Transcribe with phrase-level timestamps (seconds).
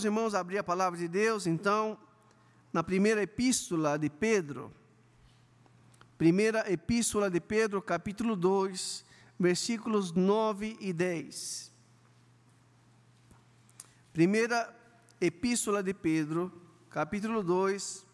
[0.00, 1.98] Os irmãos abrir a palavra de Deus, então,
[2.72, 4.72] na primeira epístola de Pedro,
[6.16, 9.04] primeira epístola de Pedro, capítulo 2,
[9.38, 11.70] versículos 9 e 10.
[14.10, 14.74] Primeira
[15.20, 16.50] epístola de Pedro,
[16.88, 18.06] capítulo 2,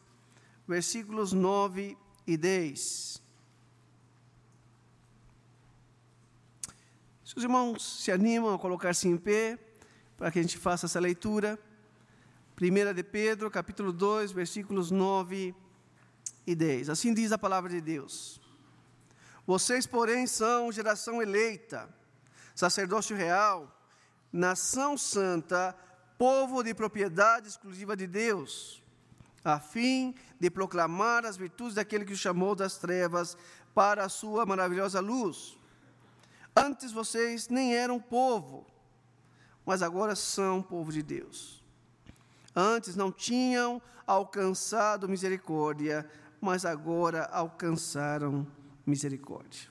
[0.67, 1.97] versículos 9
[2.27, 3.23] e 10.
[7.25, 9.57] Se os irmãos se animam a colocar-se em pé,
[10.17, 11.57] para que a gente faça essa leitura.
[12.59, 15.55] 1 de Pedro, capítulo 2, versículos 9
[16.47, 16.89] e 10.
[16.89, 18.41] Assim diz a palavra de Deus.
[19.47, 21.87] Vocês, porém, são geração eleita,
[22.55, 23.71] sacerdócio real,
[24.33, 25.77] nação santa,
[26.17, 28.83] povo de propriedade exclusiva de Deus,
[29.45, 33.37] a fim de proclamar as virtudes daquele que o chamou das trevas
[33.75, 35.59] para a sua maravilhosa luz.
[36.57, 38.67] Antes vocês nem eram povo,
[39.67, 41.56] mas agora são povo de Deus.
[42.59, 46.09] Antes não tinham alcançado misericórdia,
[46.41, 48.47] mas agora alcançaram
[48.87, 49.69] misericórdia.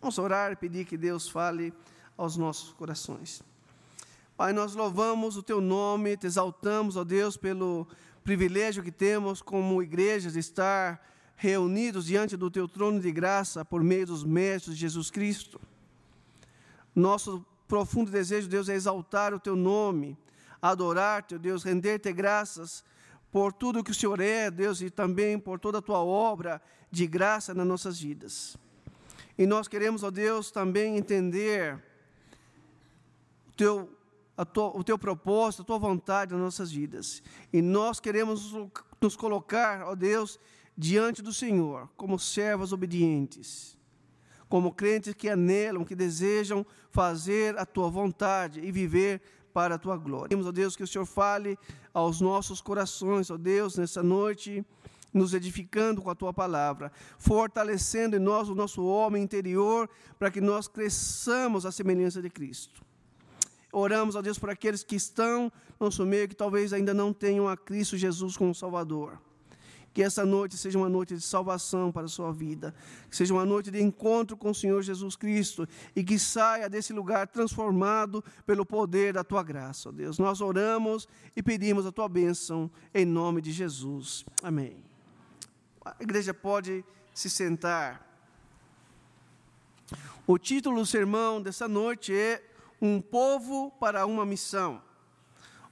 [0.00, 1.74] Vamos orar e pedir que Deus fale
[2.16, 3.42] aos nossos corações.
[4.34, 7.86] Pai, nós louvamos o teu nome, te exaltamos, ó Deus, pelo
[8.24, 13.82] privilégio que temos como igreja de estar reunidos diante do teu trono de graça por
[13.82, 15.60] meio dos méritos de Jesus Cristo.
[16.94, 20.16] Nosso profundo desejo, Deus, é exaltar o teu nome,
[20.62, 22.84] adorar-te, Deus, render-te graças
[23.32, 27.06] por tudo que o Senhor é, Deus, e também por toda a tua obra de
[27.06, 28.56] graça nas nossas vidas.
[29.36, 31.82] E nós queremos, ó Deus, também entender
[33.48, 33.98] o teu,
[34.52, 37.22] tua, o teu propósito, a tua vontade nas nossas vidas.
[37.52, 38.54] E nós queremos
[39.00, 40.38] nos colocar, ó Deus,
[40.76, 43.76] diante do Senhor, como servos obedientes,
[44.48, 49.22] como crentes que anelam, que desejam fazer a tua vontade e viver
[49.52, 50.28] para a tua glória.
[50.28, 51.58] Pedimos, ó Deus, que o Senhor fale
[51.92, 54.64] aos nossos corações, ó Deus, nessa noite,
[55.12, 60.40] nos edificando com a tua palavra, fortalecendo em nós o nosso homem interior, para que
[60.40, 62.82] nós cresçamos à semelhança de Cristo.
[63.72, 67.48] Oramos, ó Deus, por aqueles que estão no nosso meio, que talvez ainda não tenham
[67.48, 69.18] a Cristo Jesus como Salvador.
[69.92, 72.74] Que essa noite seja uma noite de salvação para a sua vida,
[73.10, 76.92] que seja uma noite de encontro com o Senhor Jesus Cristo e que saia desse
[76.92, 80.18] lugar transformado pelo poder da tua graça, ó Deus.
[80.18, 84.24] Nós oramos e pedimos a tua bênção em nome de Jesus.
[84.42, 84.82] Amém.
[85.84, 88.08] A igreja pode se sentar.
[90.26, 92.42] O título do sermão dessa noite é
[92.80, 94.82] Um povo para uma missão.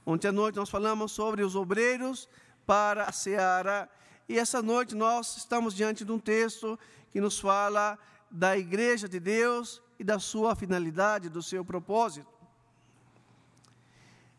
[0.05, 2.27] Ontem à noite nós falamos sobre os obreiros
[2.65, 3.89] para a seara
[4.31, 6.79] e essa noite nós estamos diante de um texto
[7.11, 7.99] que nos fala
[8.29, 12.31] da igreja de Deus e da sua finalidade, do seu propósito.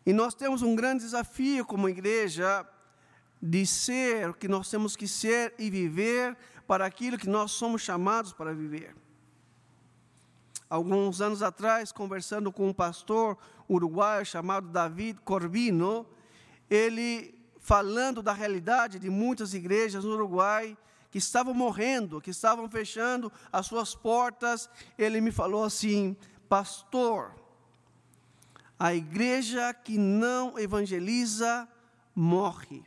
[0.07, 2.67] E nós temos um grande desafio como igreja
[3.41, 7.83] de ser o que nós temos que ser e viver para aquilo que nós somos
[7.83, 8.97] chamados para viver.
[10.71, 13.37] Alguns anos atrás, conversando com um pastor
[13.69, 16.07] uruguaio chamado David Corvino,
[16.71, 20.77] ele falando da realidade de muitas igrejas no Uruguai
[21.11, 24.69] que estavam morrendo, que estavam fechando as suas portas,
[24.99, 26.17] ele me falou assim:
[26.49, 27.35] Pastor,
[28.79, 31.69] a igreja que não evangeliza
[32.15, 32.83] morre.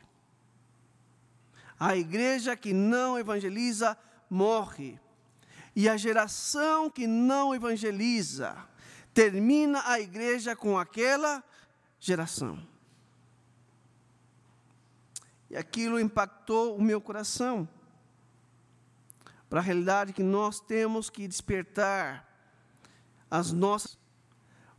[1.78, 3.96] A igreja que não evangeliza
[4.28, 4.98] morre.
[5.74, 8.56] E a geração que não evangeliza
[9.14, 11.44] termina a igreja com aquela
[11.98, 12.75] geração.
[15.50, 17.68] E aquilo impactou o meu coração
[19.48, 22.26] para a realidade que nós temos que despertar
[23.30, 23.98] as nossas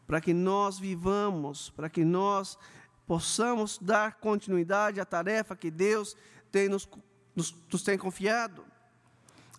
[0.08, 2.58] para que nós vivamos, para que nós
[3.06, 6.16] possamos dar continuidade à tarefa que Deus
[6.50, 6.88] tem nos,
[7.36, 8.66] nos, nos tem confiado.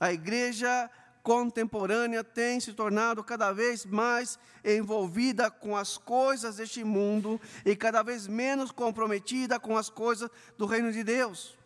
[0.01, 0.91] A igreja
[1.23, 8.03] contemporânea tem se tornado cada vez mais envolvida com as coisas deste mundo e cada
[8.03, 11.57] vez menos comprometida com as coisas do reino de Deus.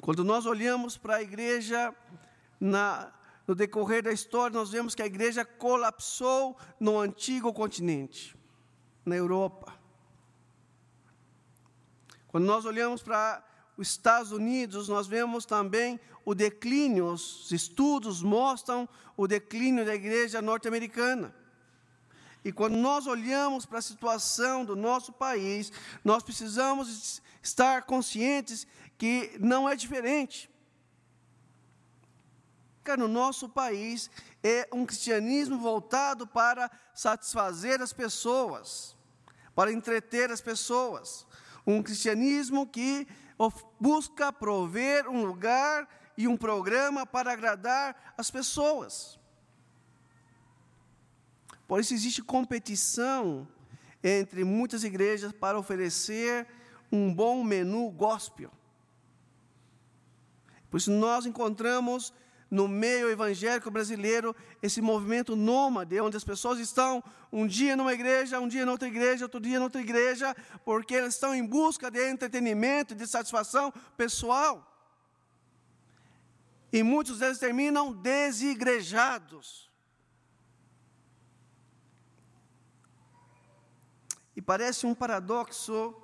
[0.00, 1.94] Quando nós olhamos para a igreja
[2.58, 3.12] na,
[3.46, 8.34] no decorrer da história, nós vemos que a igreja colapsou no antigo continente,
[9.04, 9.78] na Europa.
[12.28, 13.44] Quando nós olhamos para
[13.80, 20.42] os Estados Unidos, nós vemos também o declínio, os estudos mostram o declínio da igreja
[20.42, 21.34] norte-americana.
[22.44, 25.72] E quando nós olhamos para a situação do nosso país,
[26.04, 28.66] nós precisamos estar conscientes
[28.98, 30.50] que não é diferente.
[32.98, 34.10] No nosso país
[34.42, 38.96] é um cristianismo voltado para satisfazer as pessoas,
[39.54, 41.24] para entreter as pessoas.
[41.64, 43.06] Um cristianismo que
[43.78, 49.18] busca prover um lugar e um programa para agradar as pessoas.
[51.66, 53.48] Por isso existe competição
[54.02, 56.46] entre muitas igrejas para oferecer
[56.90, 58.50] um bom menu gospel.
[60.68, 62.12] Por isso nós encontramos
[62.50, 67.02] no meio evangélico brasileiro esse movimento nômade, onde as pessoas estão
[67.32, 71.32] um dia numa igreja, um dia noutra igreja, outro dia noutra igreja, porque elas estão
[71.34, 74.66] em busca de entretenimento, de satisfação pessoal.
[76.72, 79.70] E muitos deles terminam desigrejados.
[84.34, 85.94] E parece um paradoxo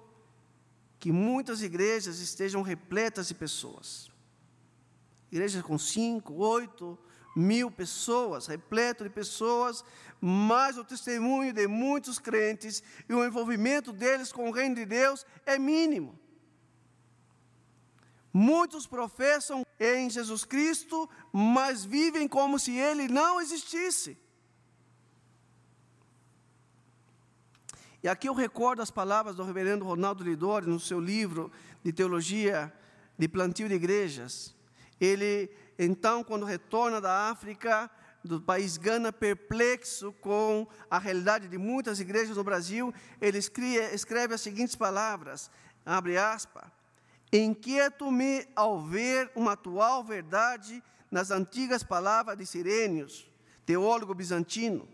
[0.99, 4.16] que muitas igrejas estejam repletas de pessoas
[5.31, 6.99] igrejas com cinco, oito
[7.37, 9.85] mil pessoas, repleto de pessoas,
[10.21, 15.27] mas o testemunho de muitos crentes e o envolvimento deles com o reino de Deus
[15.45, 16.19] é mínimo.
[18.33, 24.19] Muitos professam em Jesus Cristo, mas vivem como se ele não existisse.
[28.03, 31.51] E aqui eu recordo as palavras do reverendo Ronaldo Lidori no seu livro
[31.83, 32.73] de teologia
[33.19, 34.56] de plantio de igrejas.
[35.01, 37.91] Ele, então, quando retorna da África,
[38.25, 44.35] do país Gana, perplexo com a realidade de muitas igrejas no Brasil, ele escreve, escreve
[44.35, 45.51] as seguintes palavras,
[45.85, 46.65] abre aspas,
[47.33, 53.29] Inquieto-me ao ver uma atual verdade nas antigas palavras de Sirênios,
[53.65, 54.89] teólogo bizantino,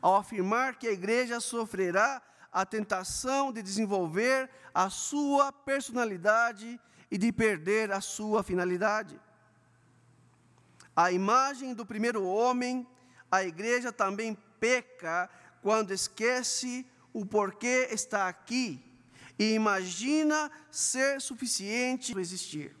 [0.00, 2.22] ao afirmar que a igreja sofrerá
[2.52, 9.20] a tentação de desenvolver a sua personalidade e de perder a sua finalidade.
[10.94, 12.86] A imagem do primeiro homem,
[13.30, 15.28] a igreja também peca
[15.62, 18.84] quando esquece o porquê está aqui
[19.38, 22.76] e imagina ser suficiente para existir.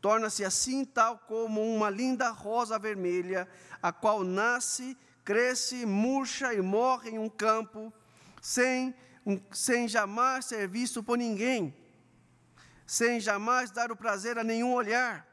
[0.00, 3.48] Torna-se assim tal como uma linda rosa vermelha,
[3.80, 7.92] a qual nasce, cresce, murcha e morre em um campo,
[8.40, 8.92] sem,
[9.52, 11.81] sem jamais ser visto por ninguém
[12.92, 15.26] sem jamais dar o prazer a nenhum olhar.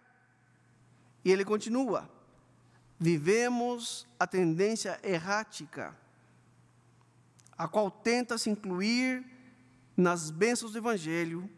[1.26, 2.10] E ele continua:
[2.98, 5.94] vivemos a tendência errática,
[7.58, 9.26] a qual tenta se incluir
[9.98, 11.50] nas bênçãos do Evangelho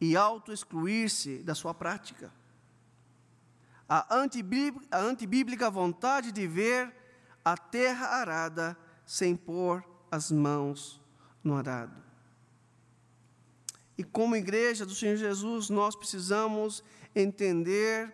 [0.00, 2.32] e auto-excluir-se da sua prática.
[3.88, 6.92] A antibíblica, a antibíblica vontade de ver
[7.44, 8.76] a terra arada
[9.06, 11.00] sem pôr as mãos
[11.44, 12.09] no arado.
[14.00, 16.82] E como igreja do Senhor Jesus, nós precisamos
[17.14, 18.10] entender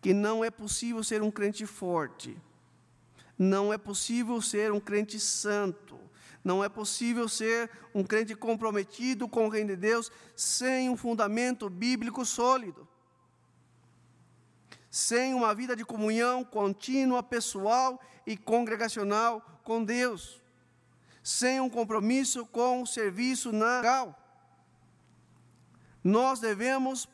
[0.00, 2.40] que não é possível ser um crente forte,
[3.36, 5.98] não é possível ser um crente santo,
[6.44, 11.68] não é possível ser um crente comprometido com o reino de Deus sem um fundamento
[11.68, 12.86] bíblico sólido,
[14.88, 20.40] sem uma vida de comunhão contínua, pessoal e congregacional com Deus,
[21.24, 23.80] sem um compromisso com o serviço na
[26.08, 27.08] nós devemos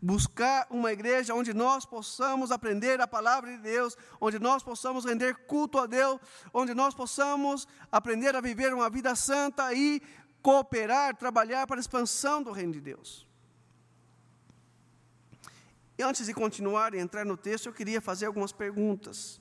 [0.00, 5.34] buscar uma igreja onde nós possamos aprender a palavra de Deus, onde nós possamos render
[5.46, 6.20] culto a Deus,
[6.52, 10.00] onde nós possamos aprender a viver uma vida santa e
[10.40, 13.26] cooperar, trabalhar para a expansão do reino de Deus.
[15.98, 19.40] E antes de continuar e entrar no texto, eu queria fazer algumas perguntas.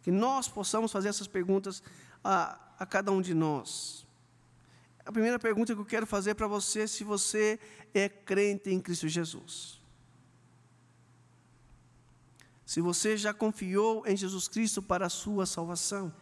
[0.00, 1.82] Que nós possamos fazer essas perguntas
[2.22, 4.06] a, a cada um de nós.
[5.08, 7.58] A primeira pergunta que eu quero fazer para você é se você
[7.94, 9.80] é crente em Cristo Jesus.
[12.66, 16.14] Se você já confiou em Jesus Cristo para a sua salvação.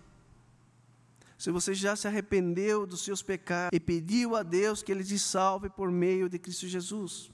[1.37, 5.19] Se você já se arrependeu dos seus pecados e pediu a Deus que Ele te
[5.19, 7.33] salve por meio de Cristo Jesus.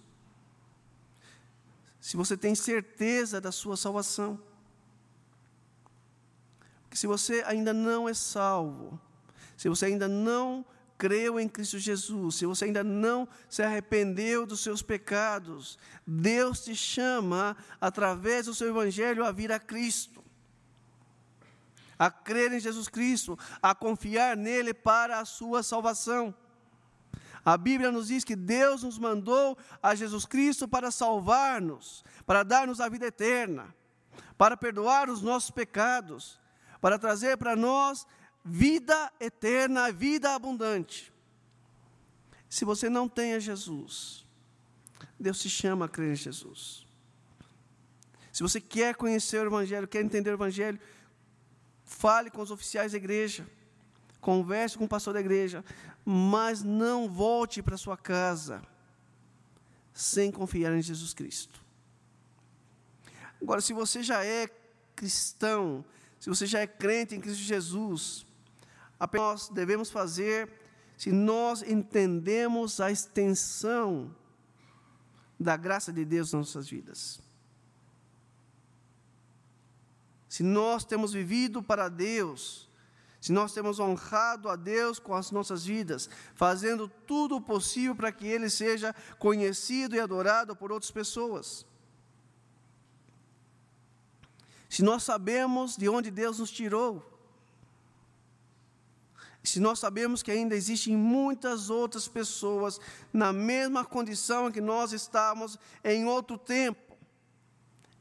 [2.01, 4.41] Se você tem certeza da sua salvação.
[6.85, 8.99] Porque se você ainda não é salvo,
[9.55, 10.65] se você ainda não
[10.99, 16.75] creu em Cristo Jesus, se você ainda não se arrependeu dos seus pecados, Deus te
[16.75, 20.23] chama, através do seu Evangelho, a vir a Cristo,
[21.99, 26.35] a crer em Jesus Cristo, a confiar nele para a sua salvação.
[27.45, 32.81] A Bíblia nos diz que Deus nos mandou a Jesus Cristo para salvar-nos, para dar-nos
[32.81, 33.75] a vida eterna,
[34.39, 36.41] para perdoar os nossos pecados,
[36.81, 38.07] para trazer para nós
[38.45, 41.13] vida eterna, vida abundante.
[42.49, 44.27] Se você não tem a Jesus,
[45.19, 46.87] Deus te chama a crer em Jesus.
[48.33, 50.81] Se você quer conhecer o Evangelho, quer entender o Evangelho,
[51.85, 53.47] fale com os oficiais da igreja,
[54.21, 55.65] converse com o pastor da igreja,
[56.05, 58.63] mas não volte para sua casa
[59.93, 61.61] sem confiar em Jesus Cristo.
[63.41, 64.49] Agora, se você já é
[64.95, 65.85] cristão,
[66.19, 68.25] se você já é crente em Cristo Jesus,
[69.13, 70.51] nós devemos fazer
[70.97, 74.15] se nós entendemos a extensão
[75.39, 77.21] da graça de Deus nas nossas vidas.
[80.29, 82.71] Se nós temos vivido para Deus,
[83.21, 88.11] se nós temos honrado a Deus com as nossas vidas, fazendo tudo o possível para
[88.11, 91.67] que Ele seja conhecido e adorado por outras pessoas.
[94.71, 97.12] Se nós sabemos de onde Deus nos tirou,
[99.49, 102.81] se nós sabemos que ainda existem muitas outras pessoas
[103.13, 106.93] na mesma condição em que nós estávamos em outro tempo,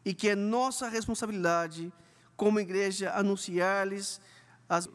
[0.04, 1.92] e que é nossa responsabilidade,
[2.36, 4.20] como igreja, anunciar-lhes
[4.68, 4.88] as.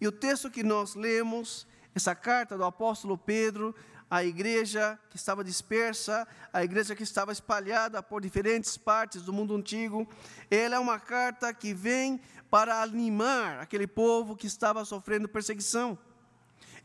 [0.00, 3.74] E o texto que nós lemos, essa carta do apóstolo Pedro,
[4.14, 9.56] à igreja que estava dispersa, a igreja que estava espalhada por diferentes partes do mundo
[9.56, 10.06] antigo,
[10.48, 15.98] ela é uma carta que vem para animar aquele povo que estava sofrendo perseguição.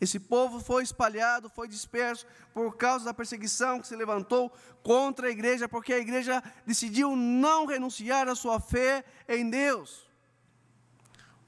[0.02, 5.30] Esse povo foi espalhado, foi disperso por causa da perseguição que se levantou contra a
[5.30, 10.10] igreja, porque a igreja decidiu não renunciar à sua fé em Deus.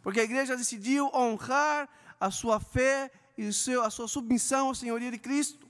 [0.04, 3.48] Porque a igreja decidiu honrar a sua fé e
[3.84, 5.61] a sua submissão ao senhorio de Cristo.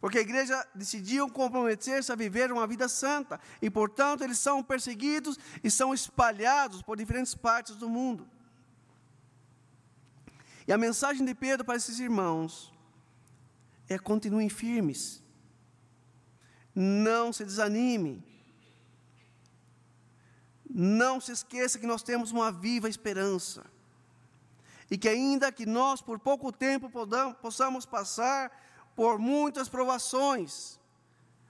[0.00, 3.38] Porque a igreja decidiu comprometer-se a viver uma vida santa.
[3.60, 8.26] E, portanto, eles são perseguidos e são espalhados por diferentes partes do mundo.
[10.66, 12.72] E a mensagem de Pedro para esses irmãos
[13.88, 15.22] é: continuem firmes.
[16.74, 18.24] Não se desanime.
[20.72, 23.66] Não se esqueça que nós temos uma viva esperança.
[24.90, 28.50] E que ainda que nós por pouco tempo podamos, possamos passar
[29.00, 30.78] por muitas provações.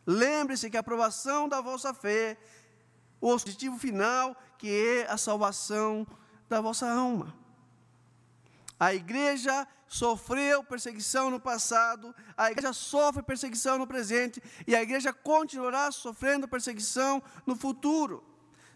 [0.07, 2.39] Lembre-se que a provação da vossa fé,
[3.21, 6.07] o objetivo final, que é a salvação
[6.49, 7.35] da vossa alma.
[8.79, 15.13] A igreja sofreu perseguição no passado, a igreja sofre perseguição no presente e a igreja
[15.13, 18.23] continuará sofrendo perseguição no futuro.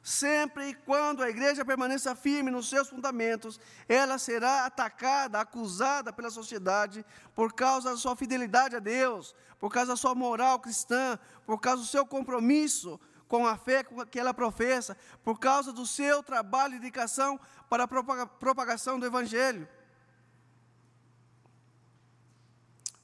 [0.04, 3.58] Sempre e quando a igreja permaneça firme nos seus fundamentos,
[3.88, 7.02] ela será atacada, acusada pela sociedade
[7.34, 11.80] por causa da sua fidelidade a Deus, por causa da sua moral cristã, por causa
[11.80, 14.94] do seu compromisso com a fé que ela professa,
[15.24, 19.66] por causa do seu trabalho e dedicação para a propagação do Evangelho.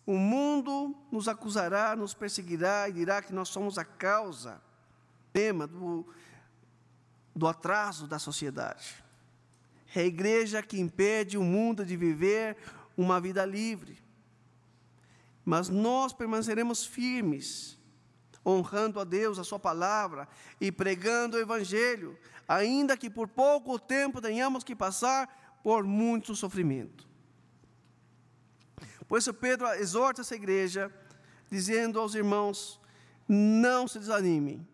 [0.04, 4.60] O mundo nos acusará, nos perseguirá e dirá que nós somos a causa,
[5.32, 6.06] tema do
[7.34, 9.02] do atraso da sociedade.
[9.94, 12.56] É a igreja que impede o mundo de viver
[12.96, 13.98] uma vida livre.
[15.44, 17.78] Mas nós permaneceremos firmes,
[18.46, 20.28] honrando a Deus, a Sua palavra
[20.60, 27.08] e pregando o Evangelho, ainda que por pouco tempo tenhamos que passar por muito sofrimento.
[29.08, 30.92] Por isso, Pedro exorta essa igreja,
[31.50, 32.80] dizendo aos irmãos:
[33.26, 34.66] não se desanimem,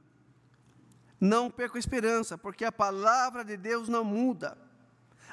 [1.21, 4.57] não perca a esperança, porque a palavra de Deus não muda.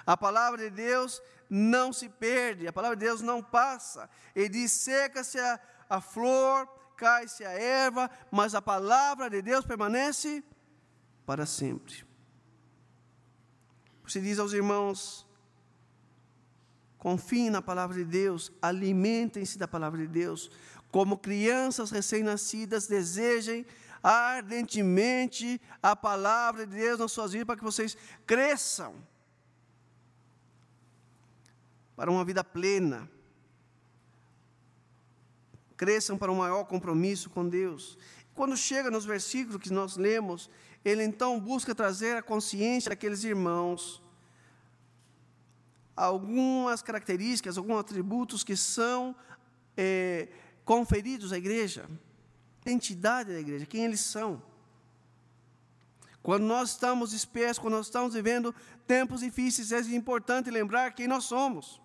[0.05, 4.09] A palavra de Deus não se perde, a palavra de Deus não passa.
[4.35, 5.59] Ele diz: seca-se a,
[5.89, 10.43] a flor, cai-se a erva, mas a palavra de Deus permanece
[11.25, 12.05] para sempre.
[14.03, 15.25] Você diz aos irmãos:
[16.97, 20.49] confiem na palavra de Deus, alimentem-se da palavra de Deus,
[20.91, 23.65] como crianças recém-nascidas, desejem
[24.03, 28.93] ardentemente a palavra de Deus nas suas vidas para que vocês cresçam
[31.95, 33.09] para uma vida plena.
[35.77, 37.97] Cresçam para um maior compromisso com Deus.
[38.35, 40.49] Quando chega nos versículos que nós lemos,
[40.83, 44.03] ele então busca trazer a consciência daqueles irmãos
[45.95, 49.15] algumas características, alguns atributos que são
[49.77, 50.27] é,
[50.65, 51.87] conferidos à igreja
[52.63, 54.41] identidade da igreja, quem eles são.
[56.21, 58.55] Quando nós estamos dispersos, quando nós estamos vivendo
[58.87, 61.81] tempos difíceis, é importante lembrar quem nós somos.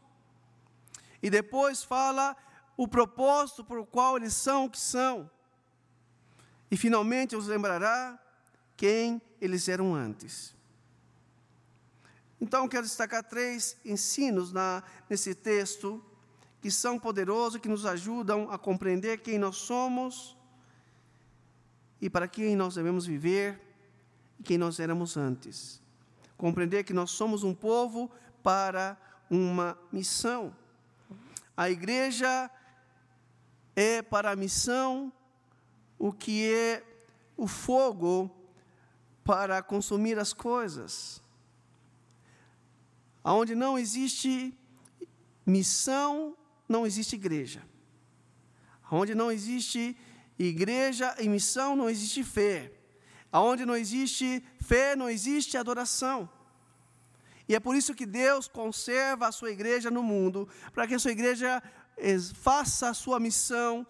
[1.21, 2.37] E depois fala
[2.77, 5.29] o propósito por qual eles são o que são.
[6.71, 8.17] E finalmente os lembrará
[8.77, 10.57] quem eles eram antes.
[12.41, 16.01] Então, quero destacar três ensinos na, nesse texto
[16.61, 20.38] que são poderosos, que nos ajudam a compreender quem nós somos
[22.01, 23.61] e para quem nós devemos viver
[24.39, 25.83] e quem nós éramos antes.
[26.37, 28.09] compreender que nós somos um povo
[28.45, 28.97] para
[29.29, 30.55] uma missão.
[31.57, 32.49] A igreja
[33.75, 35.13] é para a missão
[35.99, 36.85] o que é
[37.37, 38.31] o fogo
[39.25, 41.21] para consumir as coisas.
[43.25, 44.57] Onde não existe
[45.45, 46.37] missão,
[46.69, 47.63] não existe igreja.
[48.91, 49.97] Onde não existe
[50.47, 52.73] igreja e missão, não existe fé.
[53.33, 56.29] Onde não existe fé, não existe adoração.
[57.49, 60.99] E é por isso que Deus conserva a sua igreja no mundo, para que a
[60.99, 61.63] sua igreja
[62.35, 63.87] faça a sua missão,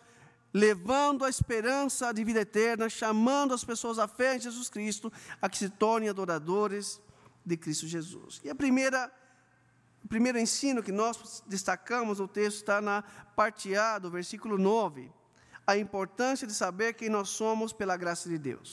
[0.55, 5.13] levando a esperança de vida eterna, chamando as pessoas à fé em Jesus Cristo,
[5.43, 7.01] a que se tornem adoradores
[7.45, 8.41] de Cristo Jesus.
[8.45, 9.13] E a primeira
[10.05, 13.03] o primeiro ensino que nós destacamos no texto está na
[13.35, 15.13] parte A do versículo 9.
[15.69, 18.71] A importância de saber quem nós somos pela graça de Deus.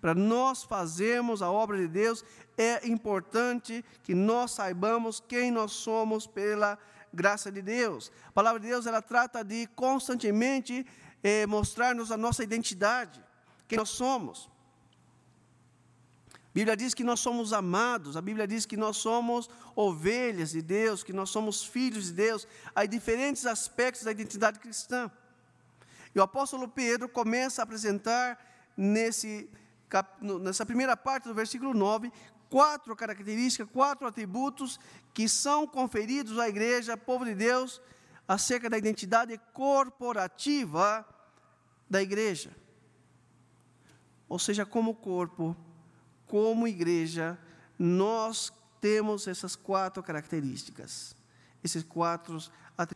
[0.00, 2.24] Para nós fazermos a obra de Deus,
[2.56, 6.78] é importante que nós saibamos quem nós somos pela
[7.12, 8.12] graça de Deus.
[8.28, 10.86] A palavra de Deus ela trata de constantemente
[11.24, 13.20] eh, mostrar-nos a nossa identidade,
[13.66, 14.48] quem nós somos.
[16.30, 20.62] A Bíblia diz que nós somos amados, a Bíblia diz que nós somos ovelhas de
[20.62, 22.46] Deus, que nós somos filhos de Deus.
[22.74, 25.10] Há diferentes aspectos da identidade cristã.
[26.16, 28.42] E o apóstolo Pedro começa a apresentar
[28.74, 29.50] nesse
[30.40, 32.10] nessa primeira parte do versículo 9,
[32.48, 34.80] quatro características, quatro atributos
[35.12, 37.80] que são conferidos à igreja, povo de Deus,
[38.26, 41.06] acerca da identidade corporativa
[41.88, 42.50] da igreja.
[44.26, 45.54] Ou seja, como corpo,
[46.26, 47.38] como igreja,
[47.78, 51.14] nós temos essas quatro características.
[51.62, 52.38] Esses quatro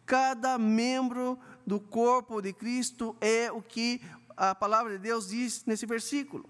[0.04, 4.02] cada membro do corpo de Cristo é o que
[4.36, 6.48] a palavra de Deus diz nesse versículo.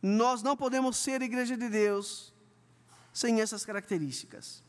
[0.00, 2.32] Nós não podemos ser igreja de Deus
[3.12, 4.62] sem essas características.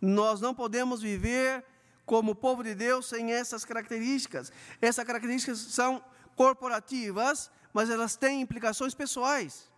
[0.00, 1.64] Nós não podemos viver
[2.04, 4.52] como povo de Deus sem essas características.
[4.80, 6.02] Essas características são
[6.36, 9.68] corporativas, mas elas têm implicações pessoais.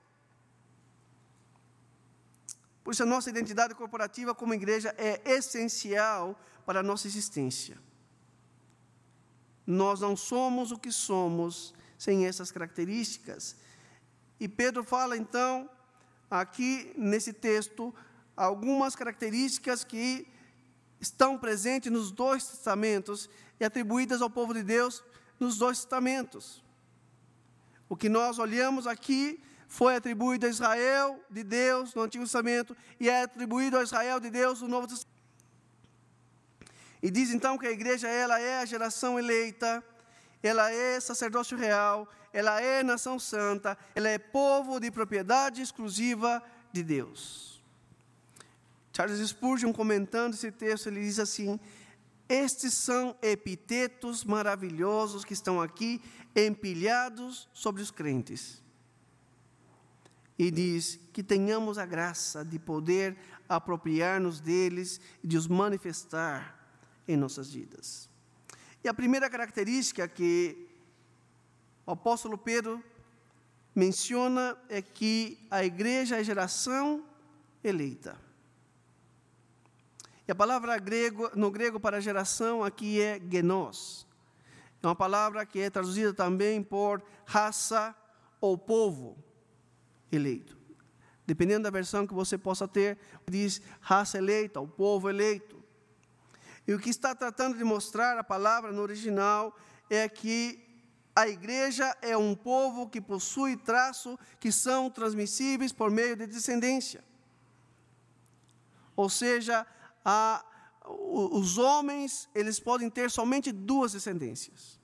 [2.83, 6.39] Por isso, a nossa identidade corporativa como igreja é essencial
[6.71, 7.77] para a nossa existência.
[9.67, 13.57] Nós não somos o que somos sem essas características.
[14.39, 15.69] E Pedro fala então,
[16.31, 17.93] aqui nesse texto,
[18.37, 20.29] algumas características que
[21.01, 23.29] estão presentes nos dois testamentos
[23.59, 25.03] e atribuídas ao povo de Deus
[25.41, 26.63] nos dois testamentos.
[27.89, 33.11] O que nós olhamos aqui foi atribuído a Israel de Deus no Antigo Testamento e
[33.11, 35.20] é atribuído a Israel de Deus no Novo Testamento.
[37.03, 39.83] E diz então que a igreja ela é a geração eleita,
[40.43, 46.83] ela é sacerdócio real, ela é nação santa, ela é povo de propriedade exclusiva de
[46.83, 47.63] Deus.
[48.93, 51.59] Charles Spurgeon, comentando esse texto, ele diz assim:
[52.29, 56.03] Estes são epitetos maravilhosos que estão aqui
[56.35, 58.63] empilhados sobre os crentes.
[60.39, 63.17] E diz que tenhamos a graça de poder
[63.49, 66.60] apropriar-nos deles e de os manifestar
[67.07, 68.09] em nossas vidas.
[68.83, 70.69] E a primeira característica que
[71.87, 72.83] o apóstolo Pedro
[73.75, 77.05] menciona é que a igreja é geração
[77.63, 78.19] eleita.
[80.27, 84.07] E a palavra grego, no grego para geração aqui é genos.
[84.83, 87.95] É uma palavra que é traduzida também por raça
[88.41, 89.19] ou povo
[90.11, 90.57] eleito.
[91.27, 95.60] Dependendo da versão que você possa ter, diz raça eleita, o povo eleito.
[96.67, 99.57] E o que está tratando de mostrar a palavra no original
[99.89, 100.71] é que
[101.15, 107.05] a igreja é um povo que possui traços que são transmissíveis por meio de descendência.
[108.95, 109.67] Ou seja,
[110.05, 110.45] a,
[110.87, 114.81] os homens, eles podem ter somente duas descendências.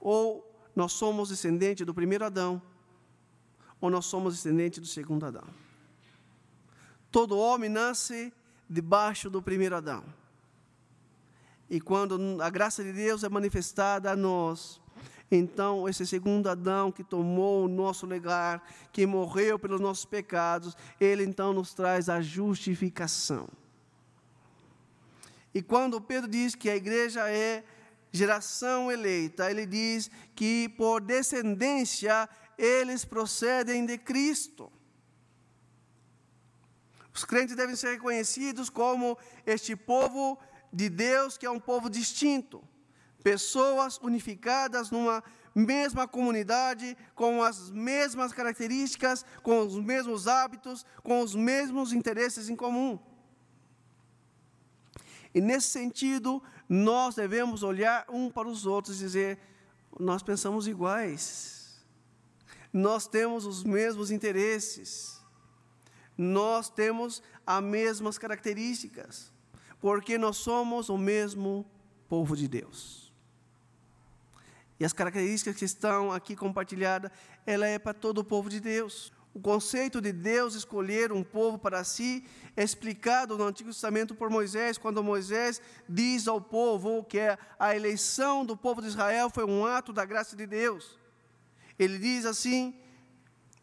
[0.00, 2.62] Ou nós somos descendentes do primeiro Adão,
[3.80, 5.46] ou nós somos descendentes do segundo Adão.
[7.10, 8.32] Todo homem nasce
[8.68, 10.04] debaixo do primeiro Adão.
[11.68, 14.80] E quando a graça de Deus é manifestada a nós,
[15.30, 21.24] então, esse segundo Adão que tomou o nosso lugar, que morreu pelos nossos pecados, ele
[21.24, 23.48] então nos traz a justificação.
[25.52, 27.64] E quando Pedro diz que a igreja é
[28.12, 34.70] geração eleita, ele diz que por descendência eles procedem de Cristo.
[37.12, 40.38] Os crentes devem ser reconhecidos como este povo
[40.72, 42.62] de Deus, que é um povo distinto.
[43.22, 45.22] Pessoas unificadas numa
[45.54, 52.54] mesma comunidade, com as mesmas características, com os mesmos hábitos, com os mesmos interesses em
[52.54, 52.98] comum.
[55.34, 59.38] E nesse sentido, nós devemos olhar um para os outros e dizer:
[59.98, 61.84] nós pensamos iguais,
[62.72, 65.20] nós temos os mesmos interesses,
[66.16, 69.32] nós temos as mesmas características,
[69.86, 71.64] porque nós somos o mesmo
[72.08, 73.14] povo de Deus.
[74.80, 77.12] E as características que estão aqui compartilhadas,
[77.46, 79.12] ela é para todo o povo de Deus.
[79.32, 82.24] O conceito de Deus escolher um povo para si
[82.56, 87.20] é explicado no Antigo Testamento por Moisés, quando Moisés diz ao povo que
[87.56, 90.98] a eleição do povo de Israel foi um ato da graça de Deus.
[91.78, 92.74] Ele diz assim,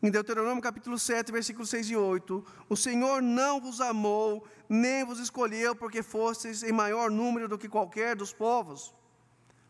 [0.04, 5.18] em Deuteronômio capítulo 7, versículos 6 e 8: O Senhor não vos amou, nem vos
[5.18, 8.94] escolheu, porque fostes em maior número do que qualquer dos povos,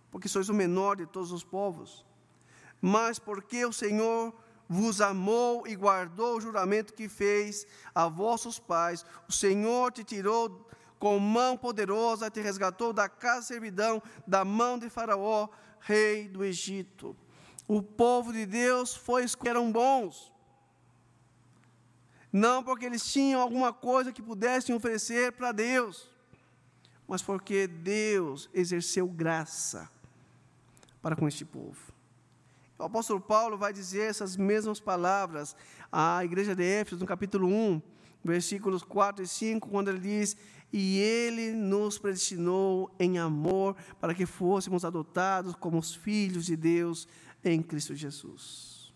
[0.09, 2.03] porque sois o menor de todos os povos,
[2.81, 4.33] mas porque o Senhor
[4.67, 9.05] vos amou e guardou o juramento que fez a vossos pais.
[9.29, 10.67] O Senhor te tirou
[10.97, 15.47] com mão poderosa, te resgatou da casa de servidão, da mão de Faraó,
[15.79, 17.15] rei do Egito.
[17.75, 20.31] O povo de Deus foi que eram bons.
[22.31, 26.07] Não porque eles tinham alguma coisa que pudessem oferecer para Deus,
[27.07, 29.89] mas porque Deus exerceu graça
[31.01, 31.91] para com este povo.
[32.77, 35.55] O apóstolo Paulo vai dizer essas mesmas palavras
[35.91, 37.81] à igreja de Éfeso, no capítulo 1,
[38.23, 40.37] versículos 4 e 5, quando ele diz:
[40.71, 47.07] E ele nos predestinou em amor para que fôssemos adotados como os filhos de Deus
[47.43, 48.93] em Cristo Jesus.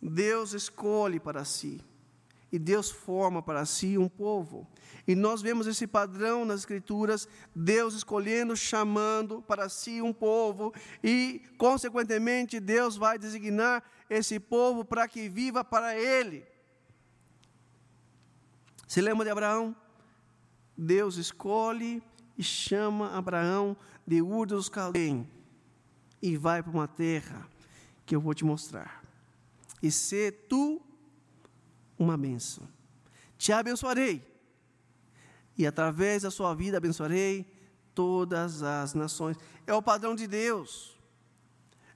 [0.00, 1.80] Deus escolhe para si,
[2.50, 4.66] e Deus forma para si um povo.
[5.06, 11.42] E nós vemos esse padrão nas Escrituras, Deus escolhendo, chamando para si um povo, e,
[11.58, 16.46] consequentemente, Deus vai designar esse povo para que viva para Ele.
[18.86, 19.76] Se lembra de Abraão?
[20.76, 22.02] Deus escolhe
[22.36, 23.76] e chama Abraão
[24.08, 25.28] de Ur dos Caldeim
[26.22, 27.46] e vai para uma terra
[28.06, 29.04] que eu vou te mostrar.
[29.82, 30.80] E ser tu
[31.98, 32.66] uma bênção.
[33.36, 34.26] Te abençoarei
[35.58, 37.46] e através da sua vida abençoarei
[37.94, 39.36] todas as nações.
[39.66, 40.98] É o padrão de Deus.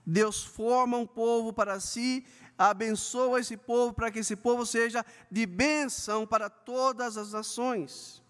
[0.05, 2.27] Deus forma um povo para si,
[2.59, 8.23] abençoa esse povo para que esse povo seja de bênção para todas as nações.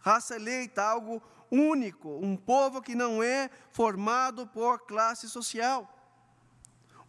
[0.00, 5.94] Raça eleita, algo único, um povo que não é formado por classe social.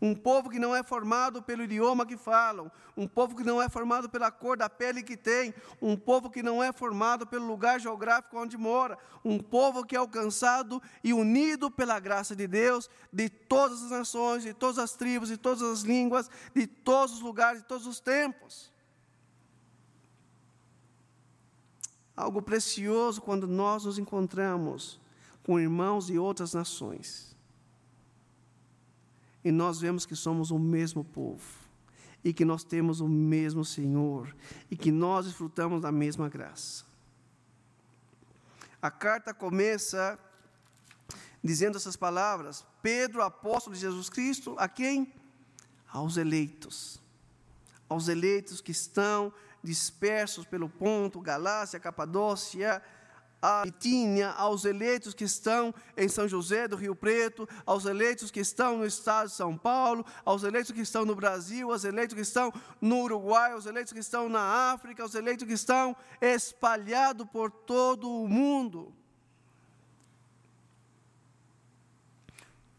[0.02, 3.68] Um povo que não é formado pelo idioma que falam, um povo que não é
[3.68, 7.82] formado pela cor da pele que tem, um povo que não é formado pelo lugar
[7.82, 13.28] geográfico onde mora, um povo que é alcançado e unido pela graça de Deus, de
[13.28, 17.62] todas as nações, de todas as tribos, de todas as línguas, de todos os lugares,
[17.62, 18.72] de todos os tempos.
[22.22, 25.00] Algo precioso quando nós nos encontramos
[25.44, 27.30] com irmãos de outras nações
[29.44, 31.46] e nós vemos que somos o mesmo povo,
[32.24, 34.36] e que nós temos o mesmo Senhor,
[34.70, 36.84] e que nós desfrutamos da mesma graça.
[38.82, 40.20] A carta começa
[41.44, 45.14] dizendo essas palavras: Pedro, apóstolo de Jesus Cristo, a quem?
[45.88, 47.02] Aos eleitos.
[47.88, 52.82] Aos eleitos que estão dispersos pelo Ponto, Galácia, Capadócia,
[53.42, 58.40] a Bitínia, aos eleitos que estão em São José do Rio Preto, aos eleitos que
[58.40, 62.22] estão no estado de São Paulo, aos eleitos que estão no Brasil, aos eleitos que
[62.22, 67.50] estão no Uruguai, aos eleitos que estão na África, aos eleitos que estão espalhados por
[67.50, 68.94] todo o mundo.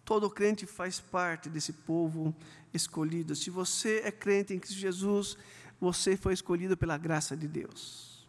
[0.05, 2.35] Todo crente faz parte desse povo
[2.75, 3.35] escolhido.
[3.35, 5.39] Se você é crente em Cristo Jesus,
[5.81, 8.29] você foi escolhido pela graça de Deus.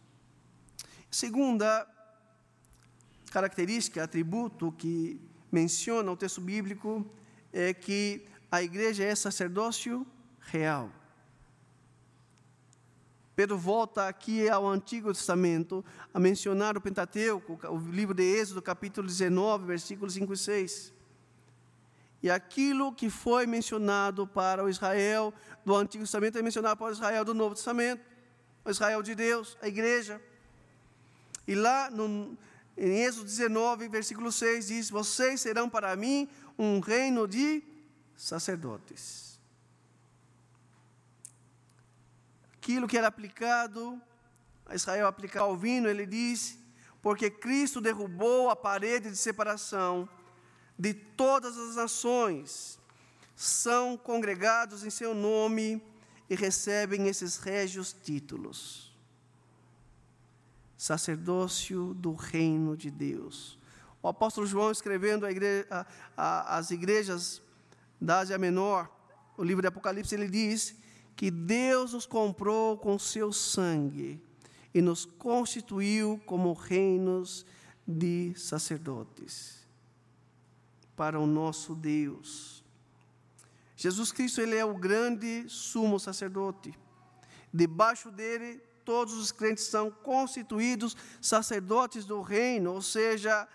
[1.10, 1.86] Segunda,
[3.30, 7.06] característica, atributo que menciona o texto bíblico
[7.52, 10.06] é que a igreja é sacerdócio
[10.40, 10.90] real.
[13.34, 19.06] Pedro volta aqui ao Antigo Testamento a mencionar o Pentateuco, o livro de Êxodo, capítulo
[19.06, 20.92] 19, versículos 5 e 6.
[22.22, 26.92] E aquilo que foi mencionado para o Israel do Antigo Testamento é mencionado para o
[26.92, 28.04] Israel do Novo Testamento,
[28.64, 30.22] o Israel de Deus, a igreja.
[31.48, 32.38] E lá no,
[32.76, 37.62] em Êxodo 19, versículo 6 diz: Vocês serão para mim um reino de
[38.16, 39.40] sacerdotes.
[42.54, 44.00] Aquilo que era aplicado
[44.64, 46.56] a Israel aplicar ao vinho, ele diz:
[47.02, 50.08] porque Cristo derrubou a parede de separação
[50.82, 52.76] de todas as nações,
[53.36, 55.80] são congregados em seu nome
[56.28, 58.92] e recebem esses régios títulos.
[60.76, 63.56] Sacerdócio do reino de Deus.
[64.02, 65.24] O apóstolo João, escrevendo
[66.16, 67.40] às igrejas
[68.00, 68.90] da Ásia Menor,
[69.38, 70.74] o livro de Apocalipse, ele diz
[71.14, 74.20] que Deus nos comprou com seu sangue
[74.74, 77.46] e nos constituiu como reinos
[77.86, 79.61] de sacerdotes
[80.96, 82.62] para o nosso Deus.
[83.76, 86.78] Jesus Cristo, ele é o grande sumo sacerdote.
[87.52, 93.48] Debaixo dele, todos os crentes são constituídos sacerdotes do reino, ou seja,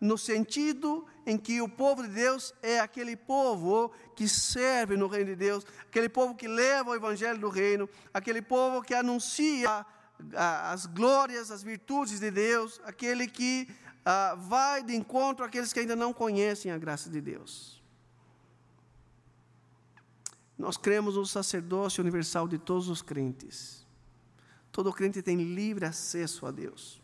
[0.00, 5.30] no sentido em que o povo de Deus é aquele povo que serve no reino
[5.30, 9.84] de Deus, aquele povo que leva o evangelho do reino, aquele povo que anuncia
[10.34, 13.68] as glórias, as virtudes de Deus, aquele que
[14.04, 17.82] ah, vai de encontro àqueles que ainda não conhecem a graça de Deus.
[20.58, 23.84] Nós cremos no sacerdócio universal de todos os crentes.
[24.70, 27.02] Todo crente tem livre acesso a Deus.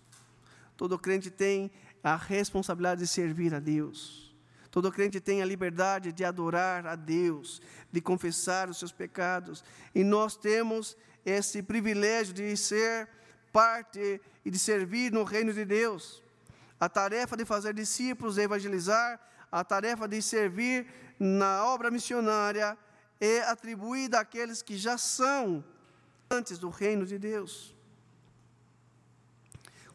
[0.76, 1.70] Todo crente tem
[2.02, 4.34] a responsabilidade de servir a Deus.
[4.70, 7.60] Todo crente tem a liberdade de adorar a Deus,
[7.90, 9.64] de confessar os seus pecados.
[9.94, 13.08] E nós temos esse privilégio de ser
[13.52, 16.22] parte e de servir no reino de Deus.
[16.80, 19.20] A tarefa de fazer discípulos, de evangelizar,
[19.52, 20.86] a tarefa de servir
[21.18, 22.76] na obra missionária
[23.20, 25.62] é atribuída àqueles que já são
[26.30, 27.76] antes do reino de Deus.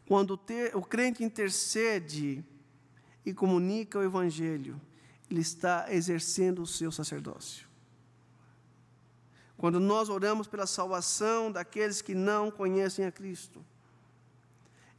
[0.06, 0.38] Quando
[0.74, 2.44] o crente intercede
[3.24, 4.80] e comunica o evangelho,
[5.28, 7.66] ele está exercendo o seu sacerdócio.
[9.56, 13.64] Quando nós oramos pela salvação daqueles que não conhecem a Cristo,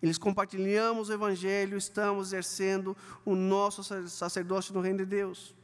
[0.01, 5.55] eles compartilhamos o Evangelho, estamos exercendo o nosso sacerdócio no reino de Deus.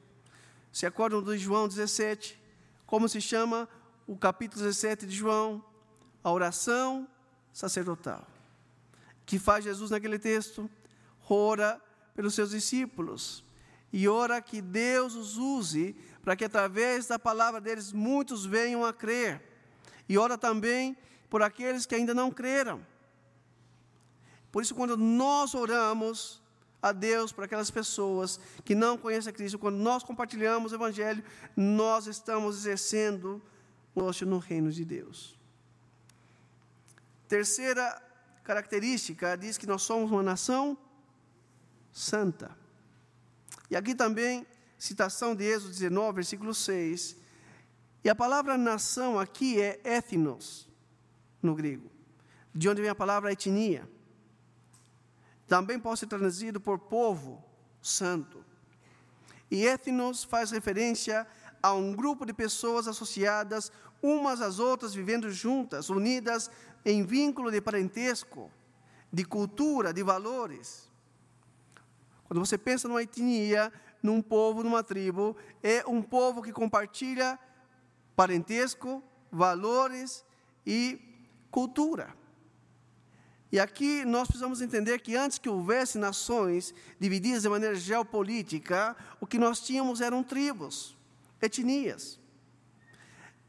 [0.72, 2.40] Se acordam do João 17,
[2.86, 3.70] como se chama
[4.08, 5.64] o capítulo 17 de João?
[6.24, 7.08] A oração
[7.52, 8.26] sacerdotal.
[9.26, 10.70] Que faz Jesus naquele texto?
[11.30, 11.80] Ora
[12.16, 13.44] pelos seus discípulos
[13.92, 18.92] e ora que Deus os use para que através da palavra deles muitos venham a
[18.92, 19.40] crer.
[20.10, 20.98] E ora também
[21.30, 22.84] por aqueles que ainda não creram.
[24.54, 26.40] Por isso, quando nós oramos
[26.80, 31.24] a Deus para aquelas pessoas que não conhecem a Cristo, quando nós compartilhamos o Evangelho,
[31.58, 33.42] nós estamos exercendo
[33.96, 35.36] o nosso no reino de Deus.
[37.28, 38.00] Terceira
[38.44, 40.78] característica diz que nós somos uma nação
[41.92, 42.56] santa.
[43.72, 44.46] E aqui também
[44.78, 47.16] citação de Êxodo 19, versículo 6.
[48.04, 50.70] E a palavra nação aqui é ethnos,
[51.42, 51.90] no grego,
[52.54, 53.92] de onde vem a palavra etnia.
[55.48, 57.44] Também pode ser traduzido por povo
[57.82, 58.44] santo.
[59.52, 61.28] E ethnos faz referência
[61.62, 66.52] a um grupo de pessoas associadas umas às outras, vivendo juntas, unidas
[66.84, 68.52] em vínculo de parentesco,
[69.12, 70.92] de cultura, de valores.
[72.26, 77.40] Quando você pensa numa etnia, num povo, numa tribo, é um povo que compartilha
[78.16, 79.02] parentesco,
[79.32, 80.26] valores
[80.66, 81.00] e
[81.50, 82.14] cultura.
[83.54, 89.28] E aqui nós precisamos entender que antes que houvesse nações divididas de maneira geopolítica, o
[89.28, 90.98] que nós tínhamos eram tribos,
[91.40, 92.20] etnias.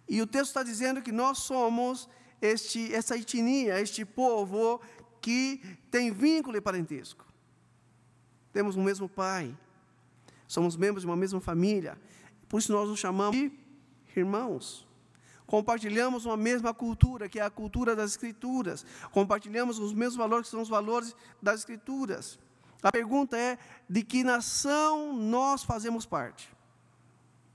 [0.07, 2.07] E o texto está dizendo que nós somos
[2.43, 4.79] este, essa etnia, este povo
[5.23, 7.25] que tem vínculo e parentesco.
[8.53, 9.57] Temos o mesmo pai,
[10.47, 11.99] somos membros de uma mesma família,
[12.47, 13.51] por isso nós nos chamamos de
[14.15, 14.84] irmãos.
[15.47, 18.85] Compartilhamos uma mesma cultura, que é a cultura das Escrituras.
[19.13, 22.39] Compartilhamos os mesmos valores, que são os valores das Escrituras.
[22.83, 26.55] A pergunta é: de que nação nós fazemos parte?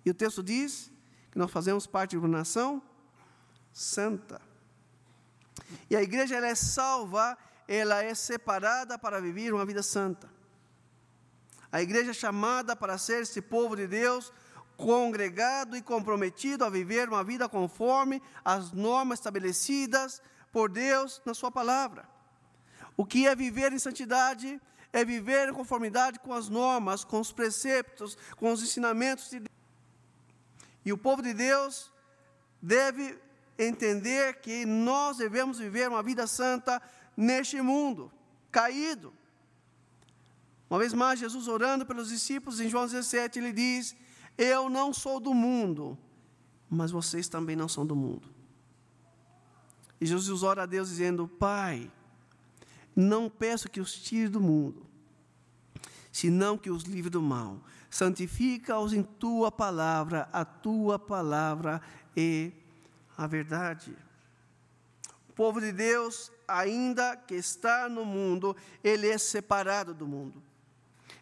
[0.05, 0.91] E o texto diz
[1.31, 2.81] que nós fazemos parte de uma nação
[3.71, 4.41] santa.
[5.89, 10.29] E a igreja ela é salva, ela é separada para viver uma vida santa.
[11.71, 14.33] A igreja é chamada para ser esse povo de Deus,
[14.79, 20.21] congregado e comprometido a viver uma vida conforme as normas estabelecidas
[20.53, 22.07] por Deus na Sua palavra.
[22.95, 24.59] O que é viver em santidade?
[24.93, 29.59] É viver em conformidade com as normas, com os preceptos, com os ensinamentos de Deus.
[30.85, 31.91] E o povo de Deus
[32.61, 33.19] deve
[33.57, 36.81] entender que nós devemos viver uma vida santa
[37.17, 38.09] neste mundo
[38.49, 39.13] caído,
[40.69, 43.95] uma vez mais, Jesus orando pelos discípulos, em João 17, ele diz:
[44.41, 45.97] Eu não sou do mundo,
[46.69, 48.25] mas vocês também não são do mundo.
[49.99, 51.91] E Jesus ora a Deus dizendo: Pai,
[52.95, 54.85] Não peço que os tire do mundo,
[56.09, 57.59] senão que os livre do mal.
[57.89, 61.81] Santifica-os em tua palavra, a tua palavra
[62.15, 62.53] é
[63.17, 63.93] a verdade.
[65.27, 70.41] O povo de Deus, ainda que está no mundo, ele é separado do mundo.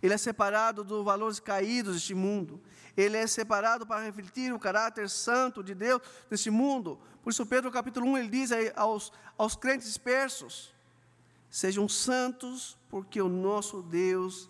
[0.01, 2.61] Ele é separado dos valores caídos deste mundo.
[2.95, 6.99] Ele é separado para refletir o caráter santo de Deus neste mundo.
[7.23, 10.73] Por isso, Pedro, capítulo 1, ele diz aos, aos crentes dispersos:
[11.49, 14.49] Sejam santos, porque o nosso Deus,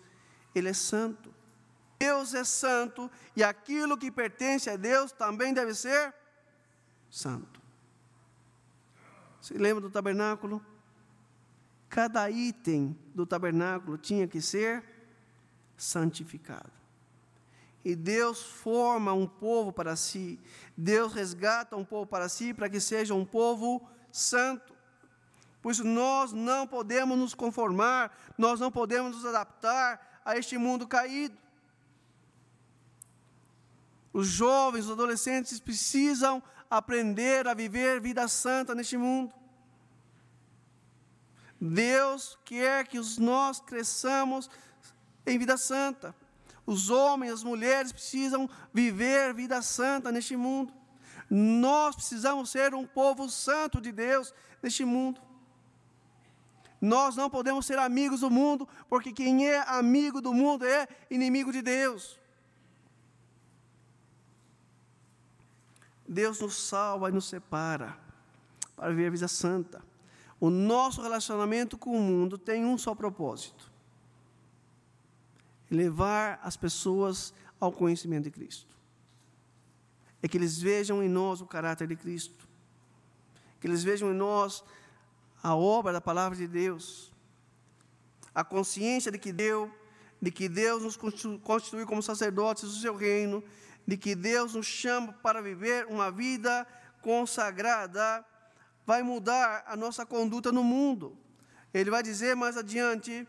[0.54, 1.34] Ele é santo.
[1.98, 6.14] Deus é santo e aquilo que pertence a Deus também deve ser
[7.10, 7.60] santo.
[9.40, 10.64] Você lembra do tabernáculo?
[11.88, 14.84] Cada item do tabernáculo tinha que ser
[15.78, 16.70] santificado.
[17.84, 20.38] E Deus forma um povo para si,
[20.76, 24.74] Deus resgata um povo para si, para que seja um povo santo.
[25.62, 30.86] Por isso, nós não podemos nos conformar, nós não podemos nos adaptar a este mundo
[30.86, 31.36] caído.
[34.12, 39.32] Os jovens, os adolescentes precisam aprender a viver vida santa neste mundo.
[41.60, 44.48] Deus quer que nós cresçamos
[45.30, 46.14] em vida santa.
[46.66, 50.72] Os homens, as mulheres precisam viver vida santa neste mundo.
[51.30, 55.20] Nós precisamos ser um povo santo de Deus neste mundo.
[56.80, 61.50] Nós não podemos ser amigos do mundo, porque quem é amigo do mundo é inimigo
[61.52, 62.18] de Deus.
[66.06, 67.98] Deus nos salva e nos separa
[68.74, 69.82] para viver a vida santa.
[70.40, 73.67] O nosso relacionamento com o mundo tem um só propósito:
[75.70, 78.76] levar as pessoas ao conhecimento de Cristo.
[80.22, 82.48] É que eles vejam em nós o caráter de Cristo,
[83.60, 84.64] que eles vejam em nós
[85.42, 87.12] a obra da palavra de Deus,
[88.34, 89.70] a consciência de que Deus,
[90.20, 93.42] de que Deus nos constituiu como sacerdotes do seu reino,
[93.86, 96.66] de que Deus nos chama para viver uma vida
[97.00, 98.24] consagrada,
[98.84, 101.16] vai mudar a nossa conduta no mundo.
[101.72, 103.26] Ele vai dizer mais adiante,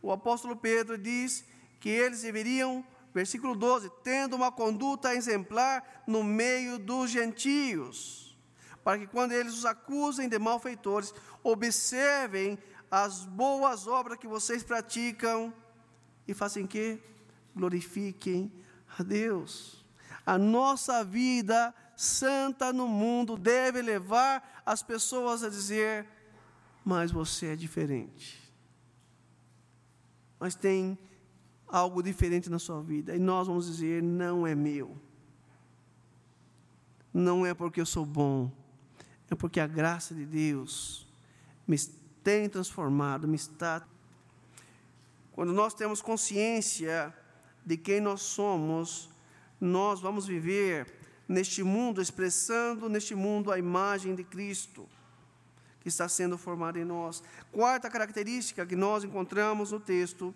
[0.00, 1.44] o apóstolo Pedro diz
[1.80, 8.28] que eles deveriam, versículo 12, tendo uma conduta exemplar no meio dos gentios
[8.88, 11.12] para que quando eles os acusem de malfeitores,
[11.42, 12.58] observem
[12.90, 15.52] as boas obras que vocês praticam
[16.26, 16.98] e façam que
[17.54, 18.50] glorifiquem
[18.98, 19.84] a Deus.
[20.24, 26.06] A nossa vida santa no mundo deve levar as pessoas a dizer:
[26.82, 28.40] mas você é diferente.
[30.40, 30.98] Mas tem
[31.68, 33.14] algo diferente na sua vida.
[33.14, 34.96] E nós vamos dizer: não é meu.
[37.12, 38.50] Não é porque eu sou bom
[39.30, 41.06] é porque a graça de Deus
[41.66, 41.78] me
[42.24, 43.86] tem transformado, me está.
[45.32, 47.14] Quando nós temos consciência
[47.64, 49.10] de quem nós somos,
[49.60, 50.92] nós vamos viver
[51.28, 54.88] neste mundo, expressando neste mundo a imagem de Cristo
[55.80, 57.22] que está sendo formada em nós.
[57.52, 60.34] Quarta característica que nós encontramos no texto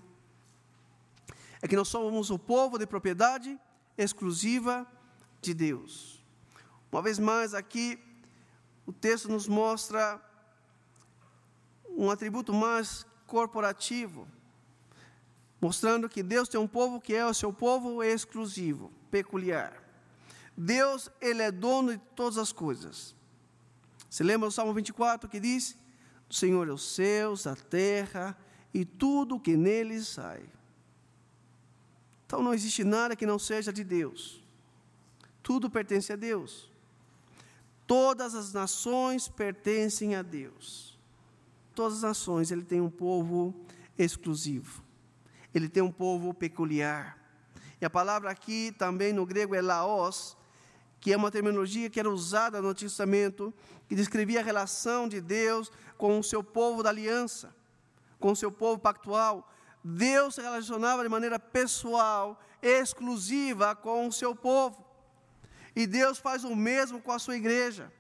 [1.63, 3.59] é que nós somos o povo de propriedade
[3.97, 4.87] exclusiva
[5.41, 6.23] de Deus.
[6.91, 7.99] Uma vez mais, aqui
[8.85, 10.21] o texto nos mostra
[11.89, 14.27] um atributo mais corporativo,
[15.61, 19.81] mostrando que Deus tem um povo que é o seu povo exclusivo, peculiar.
[20.57, 23.15] Deus, ele é dono de todas as coisas.
[24.11, 25.79] Você lembra do Salmo 24 que diz:
[26.29, 28.37] O Senhor é os céus, a terra
[28.75, 30.43] e tudo que neles sai.
[32.33, 34.43] Então não existe nada que não seja de Deus.
[35.43, 36.73] Tudo pertence a Deus.
[37.87, 40.99] Todas as nações pertencem a Deus.
[41.75, 43.55] Todas as nações, ele tem um povo
[43.99, 44.83] exclusivo.
[45.53, 47.19] Ele tem um povo peculiar.
[47.79, 50.35] E a palavra aqui também no grego é laos,
[51.03, 53.53] que é uma terminologia que era usada no Antigo Testamento,
[53.87, 57.55] que descrevia a relação de Deus com o seu povo da aliança,
[58.19, 59.52] com o seu povo pactual.
[59.85, 64.85] Deus se relacionava de maneira pessoal, exclusiva com o seu povo.
[65.75, 67.93] E Deus faz o mesmo com a sua igreja.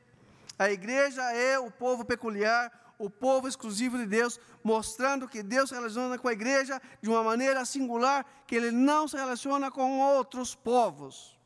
[0.59, 5.75] A igreja é o povo peculiar, o povo exclusivo de Deus, mostrando que Deus se
[5.75, 10.55] relaciona com a igreja de uma maneira singular, que Ele não se relaciona com outros
[10.55, 11.37] povos.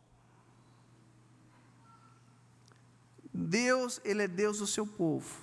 [3.32, 5.34] Deus, Ele é Deus do seu povo.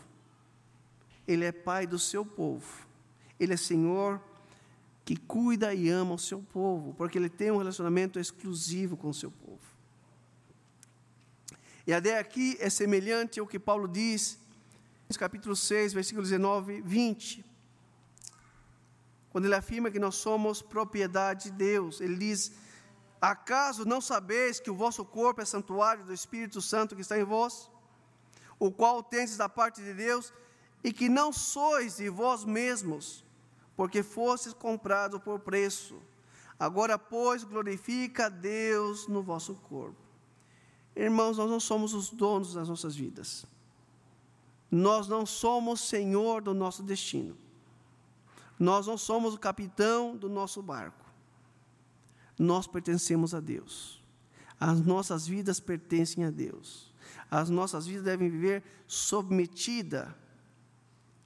[1.27, 2.85] Ele é Pai do seu povo.
[3.39, 4.21] Ele é Senhor
[5.05, 9.13] que cuida e ama o seu povo, porque Ele tem um relacionamento exclusivo com o
[9.13, 9.59] seu povo.
[11.85, 14.39] E a ideia aqui é semelhante ao que Paulo diz,
[15.17, 17.45] capítulo 6, versículos 19 e 20.
[19.29, 21.99] quando ele afirma que nós somos propriedade de Deus.
[21.99, 22.51] Ele diz:
[23.19, 27.23] Acaso não sabeis que o vosso corpo é santuário do Espírito Santo que está em
[27.23, 27.69] vós,
[28.59, 30.31] o qual tendes da parte de Deus,
[30.83, 33.22] e que não sois de vós mesmos,
[33.75, 36.01] porque fostes comprados por preço.
[36.59, 39.97] Agora, pois, glorifica a Deus no vosso corpo.
[40.95, 43.45] Irmãos, nós não somos os donos das nossas vidas.
[44.69, 47.37] Nós não somos senhor do nosso destino.
[48.59, 51.03] Nós não somos o capitão do nosso barco.
[52.37, 54.01] Nós pertencemos a Deus.
[54.59, 56.93] As nossas vidas pertencem a Deus.
[57.29, 60.15] As nossas vidas devem viver submetida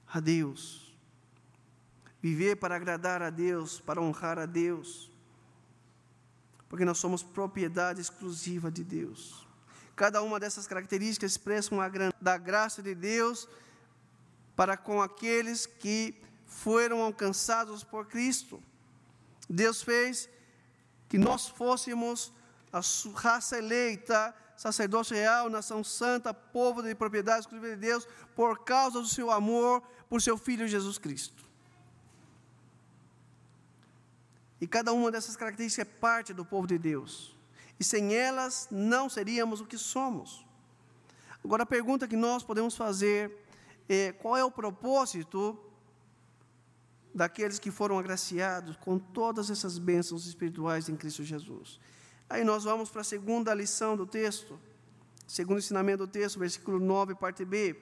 [0.06, 0.87] a Deus.
[2.20, 5.10] Viver para agradar a Deus, para honrar a Deus.
[6.68, 9.46] Porque nós somos propriedade exclusiva de Deus.
[9.94, 11.90] Cada uma dessas características expressa uma
[12.20, 13.48] da graça de Deus
[14.54, 18.62] para com aqueles que foram alcançados por Cristo.
[19.48, 20.28] Deus fez
[21.08, 22.32] que nós fôssemos
[22.72, 22.80] a
[23.14, 29.08] raça eleita, sacerdócio real, nação santa, povo de propriedade exclusiva de Deus, por causa do
[29.08, 31.47] seu amor por seu Filho Jesus Cristo.
[34.60, 37.38] E cada uma dessas características é parte do povo de Deus
[37.78, 40.44] e sem elas não seríamos o que somos.
[41.44, 43.30] Agora, a pergunta que nós podemos fazer
[43.88, 45.56] é: qual é o propósito
[47.14, 51.80] daqueles que foram agraciados com todas essas bênçãos espirituais em Cristo Jesus?
[52.28, 54.58] Aí nós vamos para a segunda lição do texto,
[55.26, 57.76] segundo ensinamento do texto, versículo 9, parte B,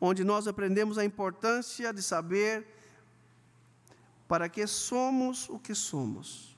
[0.00, 2.77] onde nós aprendemos a importância de saber
[4.28, 6.56] para que somos o que somos.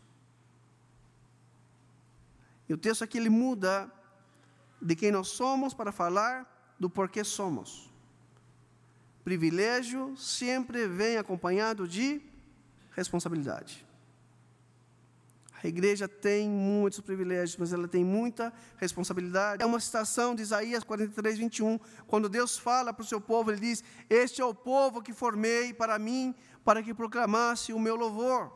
[2.68, 3.91] E o texto aqui ele muda
[4.83, 7.91] de quem nós somos para falar do porquê somos.
[9.23, 12.21] Privilégio sempre vem acompanhado de
[12.93, 13.87] responsabilidade.
[15.63, 19.63] A igreja tem muitos privilégios, mas ela tem muita responsabilidade.
[19.63, 23.61] É uma citação de Isaías 43, 21, quando Deus fala para o seu povo, ele
[23.61, 26.35] diz: Este é o povo que formei para mim,
[26.65, 28.51] para que proclamasse o meu louvor.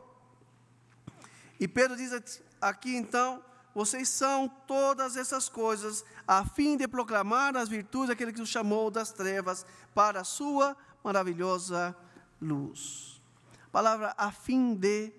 [1.59, 3.43] E Pedro diz aqui então
[3.75, 8.89] vocês são todas essas coisas, a fim de proclamar as virtudes daquele que os chamou
[8.89, 11.93] das trevas para a sua maravilhosa
[12.41, 13.21] luz.
[13.65, 15.11] A palavra a fim de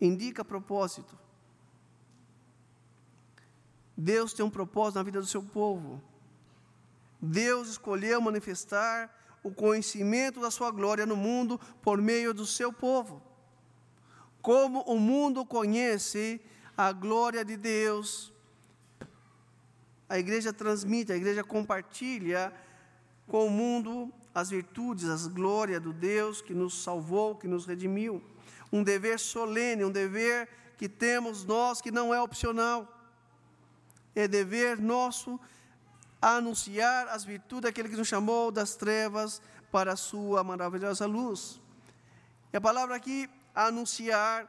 [0.00, 1.21] indica propósito.
[3.96, 6.02] Deus tem um propósito na vida do seu povo.
[7.20, 9.10] Deus escolheu manifestar
[9.42, 13.22] o conhecimento da sua glória no mundo por meio do seu povo.
[14.40, 16.40] Como o mundo conhece
[16.76, 18.32] a glória de Deus.
[20.08, 22.52] A igreja transmite, a igreja compartilha
[23.26, 28.22] com o mundo as virtudes, as glórias do Deus que nos salvou, que nos redimiu.
[28.72, 33.01] Um dever solene, um dever que temos nós que não é opcional.
[34.14, 35.40] É dever nosso
[36.20, 39.42] anunciar as virtudes daquele que nos chamou das trevas
[39.72, 41.60] para a sua maravilhosa luz.
[42.52, 44.46] E a palavra aqui, anunciar,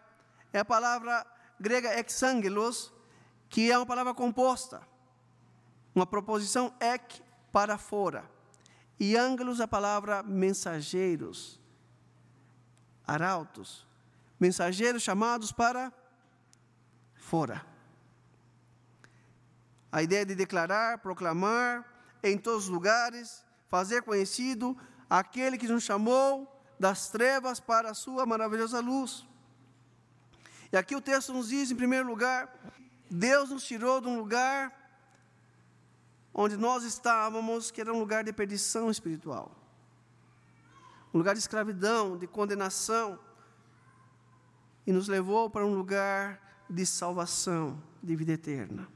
[0.51, 1.25] é a palavra
[1.59, 2.93] grega exangelos,
[3.49, 4.81] que é uma palavra composta.
[5.95, 8.29] Uma proposição ek para fora.
[8.99, 11.59] E ângelos é a palavra mensageiros,
[13.05, 13.87] arautos,
[14.39, 15.91] mensageiros chamados para
[17.15, 17.72] fora.
[19.93, 21.85] A ideia de declarar, proclamar
[22.23, 24.75] em todos os lugares, fazer conhecido
[25.07, 29.23] aquele que nos chamou das trevas para a sua maravilhosa luz.
[30.71, 32.51] E aqui o texto nos diz, em primeiro lugar,
[33.07, 34.73] Deus nos tirou de um lugar
[36.33, 39.55] onde nós estávamos, que era um lugar de perdição espiritual,
[41.13, 43.19] um lugar de escravidão, de condenação,
[44.87, 48.92] e nos levou para um lugar de salvação, de vida eterna.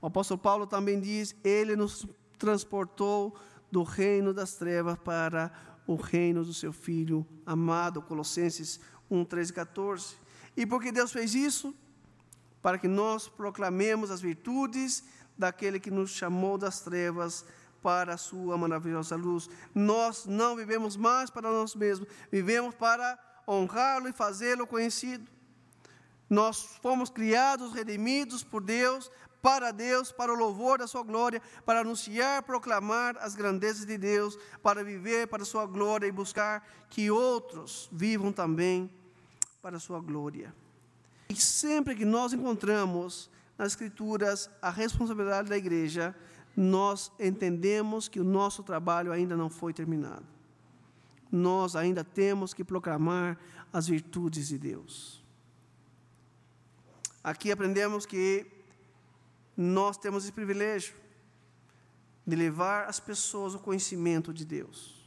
[0.00, 2.06] O apóstolo Paulo também diz: Ele nos
[2.38, 3.36] transportou
[3.70, 5.52] do reino das trevas para
[5.86, 8.80] o reino do seu Filho amado, Colossenses
[9.10, 10.14] 1, 13 e 14.
[10.56, 11.74] E por que Deus fez isso?
[12.62, 15.04] Para que nós proclamemos as virtudes
[15.36, 17.44] daquele que nos chamou das trevas
[17.82, 19.48] para a sua maravilhosa luz.
[19.74, 25.26] Nós não vivemos mais para nós mesmos, vivemos para honrá-lo e fazê-lo conhecido.
[26.28, 29.10] Nós fomos criados, redimidos por Deus,
[29.42, 34.38] para Deus, para o louvor da sua glória, para anunciar, proclamar as grandezas de Deus,
[34.62, 38.90] para viver para a sua glória e buscar que outros vivam também
[39.62, 40.54] para a sua glória.
[41.28, 46.14] E sempre que nós encontramos nas Escrituras a responsabilidade da igreja,
[46.56, 50.26] nós entendemos que o nosso trabalho ainda não foi terminado.
[51.32, 53.38] nós ainda temos que proclamar
[53.72, 55.22] as virtudes de Deus.
[57.22, 58.46] Aqui aprendemos que
[59.56, 60.94] nós temos esse privilégio
[62.26, 65.00] de levar as pessoas ao conhecimento de Deus.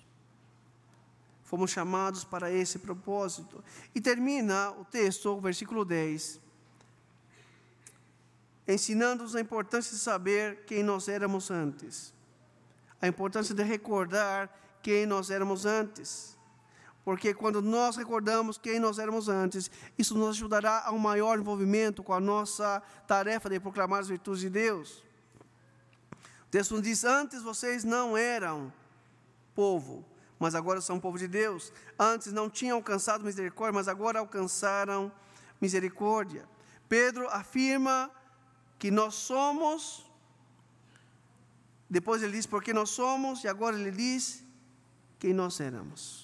[1.44, 3.64] Fomos chamados para esse propósito.
[3.94, 6.40] E termina o texto, o versículo 10,
[8.68, 12.14] ensinando-nos a importância de saber quem nós éramos antes,
[13.02, 14.50] a importância de recordar
[14.82, 16.33] quem nós éramos antes.
[17.04, 22.02] Porque quando nós recordamos quem nós éramos antes, isso nos ajudará a um maior envolvimento
[22.02, 25.04] com a nossa tarefa de proclamar as virtudes de Deus.
[26.48, 28.72] O texto nos diz: Antes vocês não eram
[29.54, 30.06] povo,
[30.40, 31.74] mas agora são povo de Deus.
[32.00, 35.12] Antes não tinham alcançado misericórdia, mas agora alcançaram
[35.60, 36.48] misericórdia.
[36.88, 38.10] Pedro afirma
[38.80, 40.06] que nós somos,
[41.90, 44.42] depois ele diz porque nós somos, e agora ele diz
[45.20, 46.23] quem nós éramos.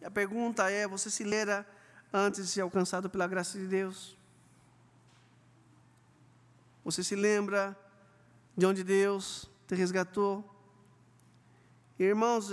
[0.00, 1.66] E a pergunta é: você se lera
[2.12, 4.16] antes de ser alcançado pela graça de Deus?
[6.84, 7.76] Você se lembra
[8.56, 10.44] de onde Deus te resgatou?
[11.98, 12.48] Irmãos,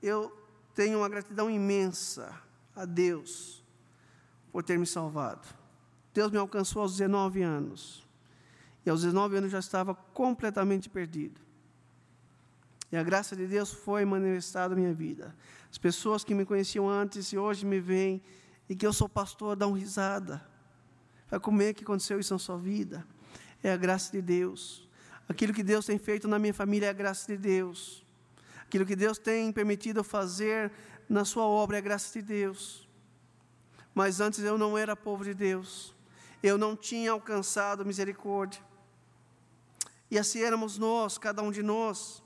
[0.00, 0.32] eu
[0.74, 2.40] tenho uma gratidão imensa
[2.74, 3.64] a Deus
[4.52, 5.46] por ter me salvado.
[6.14, 8.06] Deus me alcançou aos 19 anos.
[8.86, 11.40] E aos 19 anos já estava completamente perdido.
[12.90, 15.34] E a graça de Deus foi manifestada na minha vida.
[15.70, 18.22] As pessoas que me conheciam antes e hoje me veem
[18.68, 20.42] e que eu sou pastor dão risada.
[21.30, 23.06] Vai como é que aconteceu isso na sua vida?
[23.62, 24.88] É a graça de Deus.
[25.28, 28.04] Aquilo que Deus tem feito na minha família é a graça de Deus.
[28.62, 30.72] Aquilo que Deus tem permitido fazer
[31.08, 32.88] na sua obra é a graça de Deus.
[33.94, 35.94] Mas antes eu não era povo de Deus
[36.42, 38.62] eu não tinha alcançado misericórdia.
[40.10, 42.22] E assim éramos nós, cada um de nós.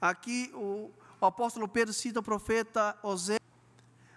[0.00, 0.90] Aqui o,
[1.20, 3.40] o apóstolo Pedro cita o profeta Oséias,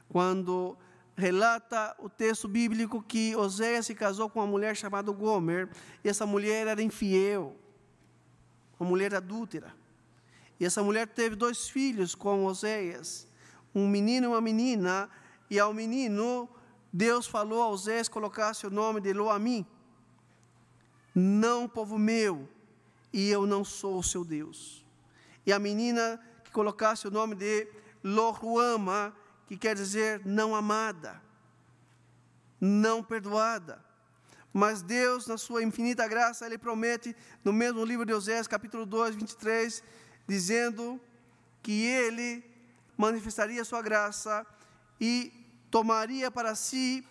[0.07, 0.77] quando
[1.15, 5.69] relata o texto bíblico que Oséias se casou com uma mulher chamada Gomer,
[6.03, 7.55] e essa mulher era infiel,
[8.79, 9.75] uma mulher adúltera.
[10.59, 13.27] E essa mulher teve dois filhos com Oséias,
[13.75, 15.09] um menino e uma menina,
[15.49, 16.47] e ao menino
[16.91, 19.65] Deus falou a Osés colocasse o nome de Loami,
[21.13, 22.47] não povo meu,
[23.11, 24.82] e eu não sou o seu Deus.
[25.45, 27.67] E a menina que colocasse o nome de
[28.03, 29.15] Lohuama,
[29.47, 31.21] que quer dizer não amada,
[32.59, 33.83] não perdoada.
[34.53, 39.15] Mas Deus, na sua infinita graça, Ele promete, no mesmo livro de Osés, capítulo 2,
[39.15, 39.83] 23,
[40.27, 41.01] dizendo
[41.61, 42.43] que Ele
[42.95, 44.45] manifestaria sua graça
[45.01, 45.33] e
[45.71, 47.03] tomaria para si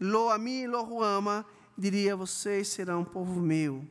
[0.00, 1.46] lo a mim, lo ama,
[1.78, 3.86] diria: Vocês serão povo meu,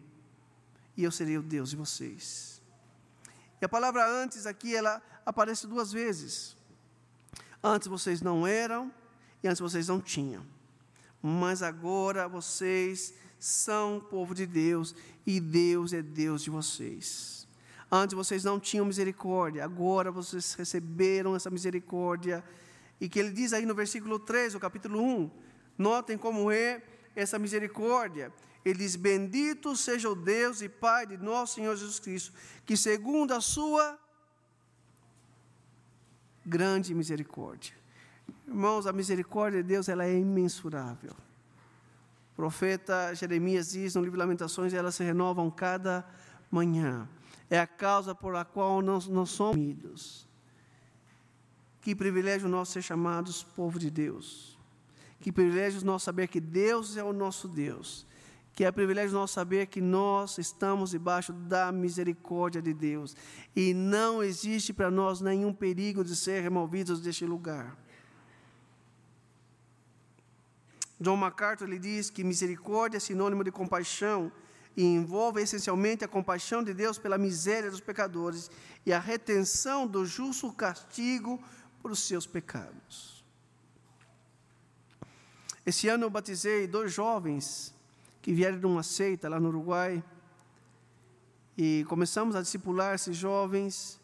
[0.98, 2.51] e eu serei o Deus de vocês.
[3.62, 6.57] E a palavra antes aqui, ela aparece duas vezes.
[7.64, 8.91] Antes vocês não eram,
[9.43, 10.43] e antes vocês não tinham.
[11.22, 14.95] Mas agora vocês são povo de Deus,
[15.26, 17.47] e Deus é Deus de vocês.
[17.91, 22.43] Antes vocês não tinham misericórdia, agora vocês receberam essa misericórdia
[23.01, 25.32] e que ele diz aí no versículo 3, o capítulo 1,
[25.78, 26.82] notem como é
[27.16, 28.32] essa misericórdia.
[28.64, 32.34] Ele diz: Bendito seja o Deus e Pai de nosso Senhor Jesus Cristo,
[32.66, 33.99] que segundo a sua
[36.45, 37.74] grande misericórdia.
[38.47, 41.16] Irmãos, a misericórdia de Deus ela é imensurável.
[42.34, 46.05] O profeta Jeremias diz no livro de Lamentações, elas se renovam cada
[46.49, 47.07] manhã.
[47.49, 50.28] É a causa por a qual nós, nós somos unidos.
[51.82, 54.57] Que privilégio nós ser chamados povo de Deus.
[55.20, 58.05] Que privilégio nós saber que Deus é o nosso Deus.
[58.62, 63.16] Que é privilégio nós saber que nós estamos debaixo da misericórdia de Deus.
[63.55, 67.76] E não existe para nós nenhum perigo de ser removidos deste lugar.
[70.99, 74.32] John MacArthur ele diz que misericórdia é sinônimo de compaixão
[74.78, 78.51] e envolve essencialmente a compaixão de Deus pela miséria dos pecadores
[78.86, 81.43] e a retenção do justo castigo
[81.82, 83.26] por os seus pecados.
[85.66, 87.74] Esse ano eu batizei dois jovens
[88.22, 90.03] que vieram de uma seita lá no Uruguai
[91.57, 93.99] e começamos a discipular esses jovens.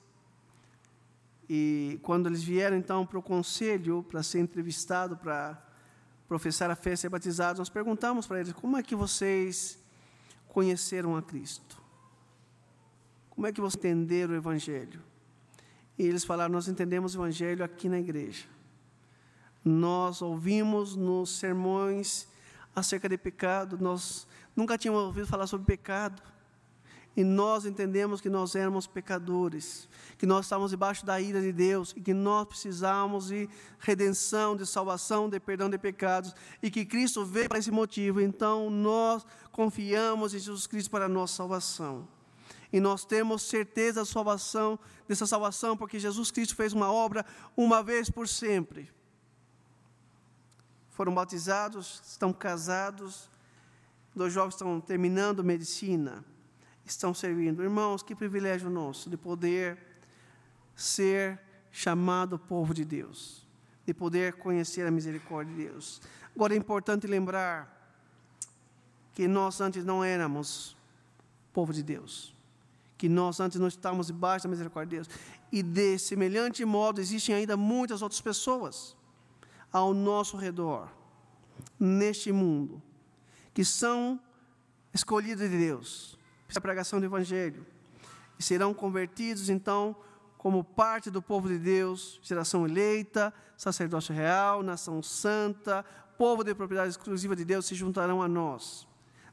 [1.49, 5.63] E quando eles vieram então para o conselho para ser entrevistado para
[6.27, 9.79] professar a fé ser batizados, nós perguntamos para eles como é que vocês
[10.49, 11.81] conheceram a Cristo?
[13.29, 15.01] Como é que vocês entenderam o Evangelho?
[15.97, 18.45] E eles falaram: Nós entendemos o Evangelho aqui na igreja.
[19.63, 22.27] Nós ouvimos nos sermões
[22.77, 26.21] acerca de pecado, nós nunca tínhamos ouvido falar sobre pecado.
[27.15, 31.91] e nós entendemos que nós éramos pecadores, que nós estávamos debaixo da ira de Deus
[31.97, 33.49] e que nós precisávamos de
[33.79, 38.21] redenção, de salvação, de perdão de pecados e que Cristo veio para esse motivo.
[38.21, 42.07] Então nós confiamos em Jesus Cristo para a nossa salvação.
[42.71, 47.25] E nós temos certeza da salvação, dessa salvação, porque Jesus Cristo fez uma obra
[47.55, 48.95] uma vez por sempre.
[50.97, 53.29] Foram batizados, estão casados,
[54.15, 56.25] dois jovens estão terminando medicina
[56.83, 57.61] estão servindo.
[57.61, 59.77] Irmãos, que privilégio nosso de poder
[60.75, 61.39] ser
[61.71, 63.45] chamado povo de Deus,
[63.85, 66.01] de poder conhecer a misericórdia de Deus.
[66.35, 67.71] Agora é importante lembrar
[69.13, 70.75] que nós antes não éramos
[71.53, 72.35] povo de Deus,
[72.97, 75.19] que nós antes não estávamos debaixo da misericórdia de Deus.
[75.51, 78.96] E de semelhante modo existem ainda muitas outras pessoas
[79.71, 80.89] ao nosso redor,
[81.79, 82.81] neste mundo,
[83.53, 84.19] que são
[84.93, 86.17] escolhidas de Deus,
[86.55, 87.65] a pregação do Evangelho.
[88.39, 89.95] E serão convertidos, então,
[90.37, 95.83] como parte do povo de Deus, geração eleita, sacerdócio real, nação santa,
[96.17, 98.87] povo de propriedade exclusiva de Deus, se juntarão a nós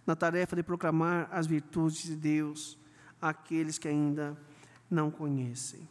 [0.07, 2.78] na tarefa de proclamar as virtudes de Deus
[3.20, 4.37] àqueles que ainda
[4.91, 5.89] não conhecem.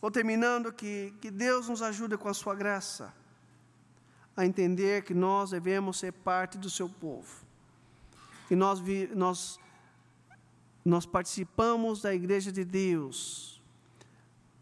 [0.00, 3.12] Vou terminando que, que Deus nos ajude com a sua graça
[4.36, 7.44] a entender que nós devemos ser parte do seu povo.
[8.48, 8.82] Que nós,
[9.14, 9.60] nós
[10.84, 13.62] nós participamos da igreja de Deus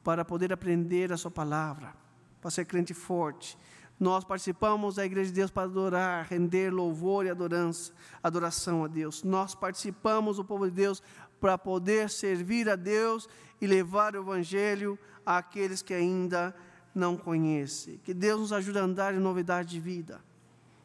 [0.04, 1.94] para poder aprender a Sua palavra,
[2.40, 3.56] para ser crente forte.
[3.98, 7.92] Nós participamos da igreja de Deus para adorar, render louvor e adorança,
[8.22, 9.22] adoração a Deus.
[9.22, 11.02] Nós participamos do povo de Deus
[11.38, 13.28] para poder servir a Deus
[13.60, 16.54] e levar o Evangelho àqueles que ainda
[16.95, 17.99] não conhecem.
[18.05, 20.20] Que Deus nos ajude a andar em novidade de vida.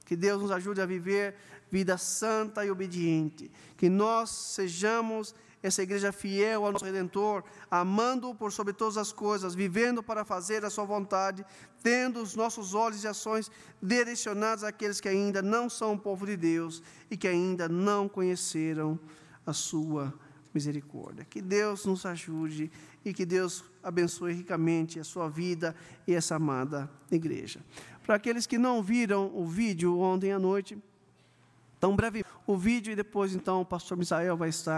[0.05, 1.35] Que Deus nos ajude a viver
[1.71, 3.51] vida santa e obediente.
[3.75, 5.33] Que nós sejamos
[5.63, 10.63] essa igreja fiel ao nosso Redentor, amando-o por sobre todas as coisas, vivendo para fazer
[10.63, 11.43] a sua vontade,
[11.81, 13.49] tendo os nossos olhos e ações
[13.81, 18.99] direcionados àqueles que ainda não são o povo de Deus e que ainda não conheceram
[19.43, 20.13] a sua
[20.55, 21.25] misericórdia.
[21.25, 22.71] Que Deus nos ajude
[23.03, 25.75] e que Deus abençoe ricamente a sua vida
[26.07, 27.59] e essa amada igreja.
[28.03, 30.77] Para aqueles que não viram o vídeo ontem à noite,
[31.77, 34.73] então, breve o vídeo e depois então o pastor Misael vai estar